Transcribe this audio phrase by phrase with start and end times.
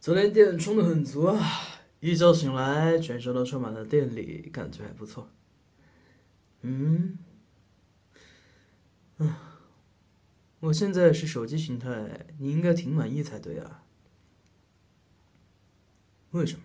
[0.00, 1.40] 昨天电充的很足啊，
[2.00, 5.30] 一觉醒来全身都充满了电力，感觉还不错。
[6.60, 7.18] 嗯，
[9.18, 9.34] 嗯，
[10.60, 13.82] 我现在是手机形态，你应该挺满意才对啊。
[16.32, 16.64] 为什么？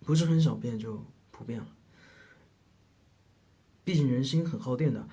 [0.00, 1.66] 不是很少变就不变了。
[3.84, 5.08] 毕竟人心很耗电的，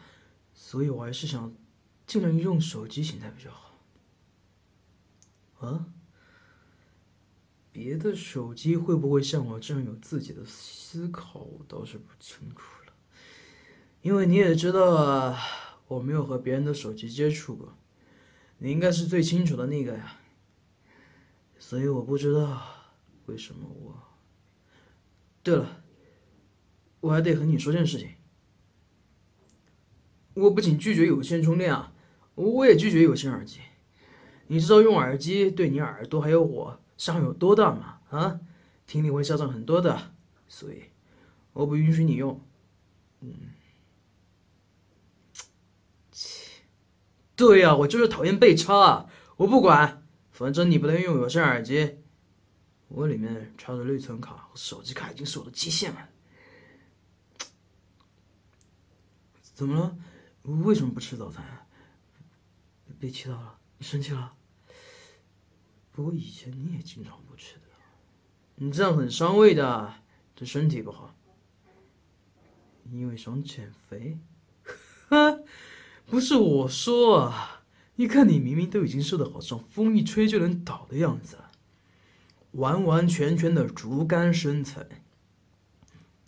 [0.54, 1.54] 所以我还是想
[2.06, 3.74] 尽量用手机形态比较好。
[5.60, 5.86] 啊？
[7.72, 12.94] 别的手机会不会像我这样有自己的思考，我倒是不清楚了。
[14.04, 15.40] 因为你也知道啊，
[15.88, 17.76] 我没有和别人的手机接触过，
[18.60, 20.20] 你应该是最清楚的那个呀。
[21.58, 22.62] 所以我不知道
[23.26, 24.04] 为什么我。
[25.42, 25.84] 对了，
[27.00, 28.10] 我还得和你说件事情。
[30.34, 31.94] 我不仅拒绝有线充电啊，
[32.36, 33.60] 我也拒绝有线耳机。
[34.48, 38.00] 你知道用耳机对你耳朵还有我伤害有多大吗？
[38.10, 38.40] 啊，
[38.86, 40.12] 听力会下降很多的，
[40.48, 40.84] 所以
[41.54, 42.42] 我不允许你用。
[43.22, 43.34] 嗯，
[47.36, 51.98] 对呀，我就是讨厌被插，我不管，反正你不能用有线耳机。
[52.90, 56.10] 我里面插着内存卡和手机卡已经是我的极限了。
[59.56, 59.98] 怎么了？
[60.44, 61.44] 为什么不吃早餐？
[63.00, 63.58] 被气到了？
[63.78, 64.34] 你生气了？
[65.92, 67.62] 不过以前你也经常不吃的，
[68.56, 69.94] 你这样很伤胃的，
[70.36, 71.14] 对身体不好。
[72.92, 74.18] 因为想减肥？
[75.10, 75.40] 哈，
[76.06, 77.64] 不是我说啊，
[77.96, 81.38] 你看你明明都已经瘦的好像风一吹就能倒的样子。
[82.52, 84.86] 完完全全的竹竿身材，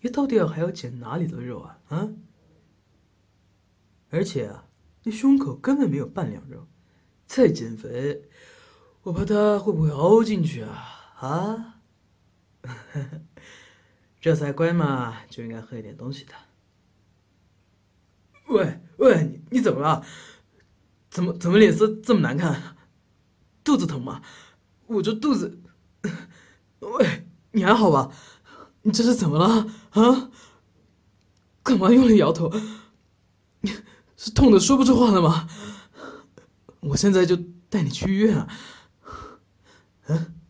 [0.01, 1.79] 你到底要还要减哪里的肉啊？
[1.89, 2.09] 啊！
[4.09, 4.65] 而且啊，
[5.03, 6.67] 你胸口根本没有半两肉，
[7.27, 8.29] 再减肥，
[9.03, 11.11] 我怕它会不会凹进去啊？
[11.19, 11.81] 啊！
[14.21, 16.33] 这才乖嘛，就应该喝一点东西的。
[18.47, 20.03] 喂喂，你你怎么了？
[21.09, 22.75] 怎么怎么脸色这么难看？
[23.63, 24.21] 肚子疼吗？
[24.87, 25.61] 我这肚子……
[26.79, 28.11] 喂，你还好吧？
[28.83, 30.31] 你这是怎么了啊？
[31.63, 32.51] 干嘛用力摇头？
[34.25, 35.47] 是痛的说不出话了吗？
[36.79, 37.35] 我现在就
[37.69, 38.47] 带你去医院啊！
[40.07, 40.41] 嗯，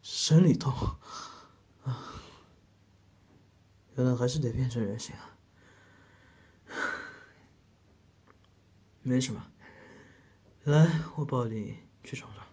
[0.00, 0.72] 生理痛
[1.84, 2.22] 啊，
[3.96, 5.36] 原来还是得变成人形啊！
[9.02, 9.44] 没什么，
[10.64, 12.46] 来，我抱你去床上。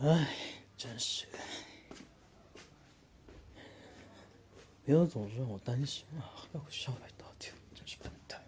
[0.00, 0.36] 哎，
[0.76, 1.38] 真是的，
[4.84, 8.42] 不要总是让我担心啊，还要下来打听，真是笨蛋。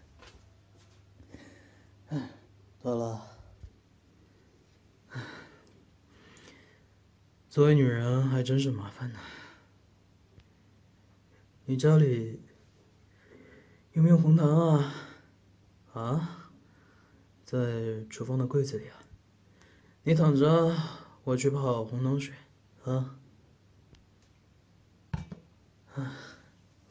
[2.08, 2.30] 哎，
[2.82, 3.22] 对了，
[7.48, 9.18] 作为女人还真是麻烦呢。
[11.66, 12.40] 你家里
[13.92, 14.94] 有没有红糖啊？
[15.92, 16.50] 啊，
[17.44, 19.02] 在厨房的柜子里啊。
[20.02, 20.76] 你躺着。
[21.24, 22.34] 我去泡红糖水，
[22.84, 23.16] 啊，
[25.94, 26.12] 啊，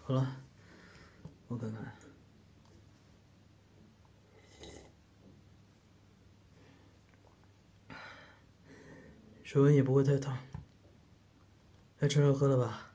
[0.02, 0.38] 好了，
[1.50, 1.94] 我看看，
[9.44, 10.38] 水温也不会太烫，
[11.97, 12.94] 该趁热喝了吧，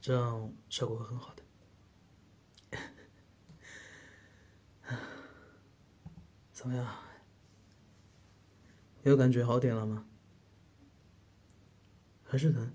[0.00, 1.44] 这样效果会很好的。
[6.52, 6.96] 怎么样？
[9.04, 10.04] 有感觉好点了吗？
[12.24, 12.72] 还是疼，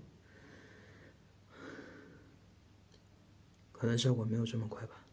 [3.80, 5.06] 可能效果没有这么快吧。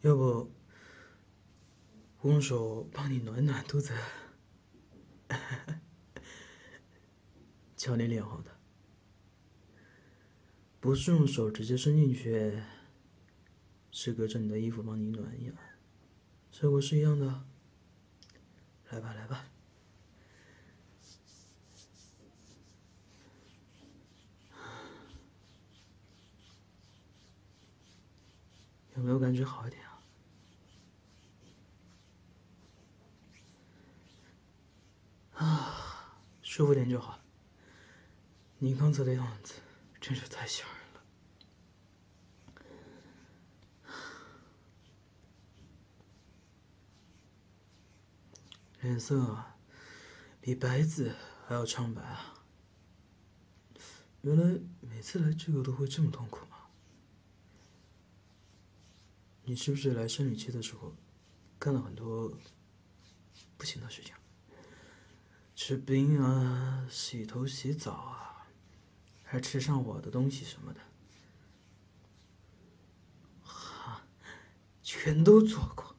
[0.00, 0.50] 要不
[2.18, 3.94] 我，用手帮你暖暖肚子，
[7.76, 8.50] 瞧你脸红的，
[10.80, 12.60] 不是用手直接伸进去，
[13.92, 15.56] 是隔着你的衣服帮你暖一暖，
[16.50, 17.44] 效果是一样的。
[18.90, 19.53] 来吧，来吧。
[28.96, 30.00] 有没有感觉好一点啊？
[35.34, 37.18] 啊，舒服点就好。
[38.58, 39.54] 你刚才的样子
[40.00, 41.02] 真是太吓人了，
[48.80, 49.44] 脸色
[50.40, 51.12] 比白纸
[51.48, 52.34] 还要苍白啊！
[54.22, 56.53] 原来每次来这个都会这么痛苦吗？
[59.46, 60.94] 你是不是来生理期的时候
[61.58, 62.32] 干了很多
[63.58, 64.14] 不行的事情？
[65.54, 68.46] 吃冰啊，洗头洗澡啊，
[69.22, 70.80] 还吃上我的东西什么的，
[73.42, 74.02] 哈，
[74.82, 75.94] 全都做过。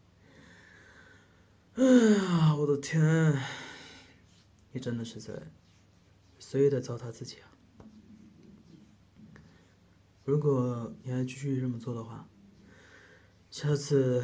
[1.76, 3.40] 哎呀，我的天！
[4.72, 5.52] 你真的是在
[6.40, 7.52] 随意的糟蹋自己啊！
[10.24, 12.28] 如果你还继续这么做的话，
[13.56, 14.22] 下次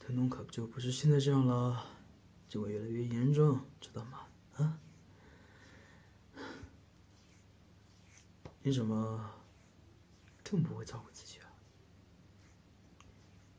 [0.00, 1.86] 疼痛可就不是现在这样了，
[2.48, 4.26] 就会越来越严重，知道吗？
[4.56, 4.80] 啊？
[8.64, 9.30] 你怎么
[10.42, 11.46] 这么不会照顾自己啊？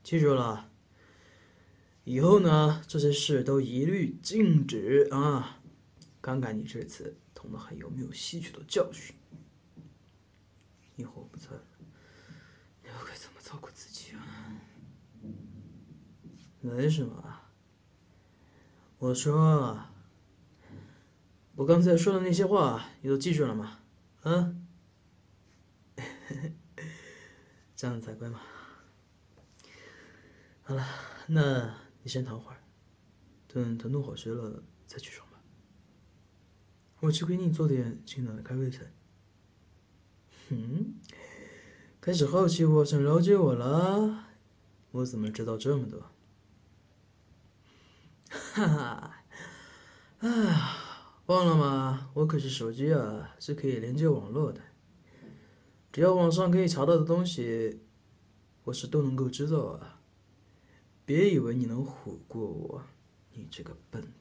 [0.04, 0.70] 记住了，
[2.04, 5.62] 以后呢，这些事都一律禁止啊！
[6.22, 9.16] 看看你这次痛的还有没有吸取到教训？
[10.98, 11.64] 以后不在了，
[12.84, 13.87] 你要该怎么照顾自己？
[16.68, 17.40] 没什么，
[19.00, 19.80] 我说，
[21.56, 23.80] 我刚才说的那些话，你都记住了吗？
[24.24, 24.54] 啊？
[27.76, 28.42] 这样才乖嘛。
[30.64, 30.86] 好了，
[31.28, 31.74] 那
[32.04, 32.58] 你先躺会儿，
[33.48, 35.40] 等疼痛好些了再去床吧。
[37.00, 38.92] 我去给你做点清暖的开胃菜。
[40.50, 40.96] 嗯，
[42.02, 44.26] 开始好奇我，想了解我了？
[44.92, 46.12] 我怎么知道这么多？
[48.58, 49.24] 哈哈，
[50.18, 50.78] 哎呀，
[51.28, 52.10] 忘了吗？
[52.16, 54.60] 我可是手机啊，是可以连接网络的。
[55.92, 57.82] 只要网上可以查到的东西，
[58.64, 60.00] 我是都能够知道啊。
[61.06, 62.82] 别以为你能唬过我，
[63.34, 64.12] 你这个笨蛋。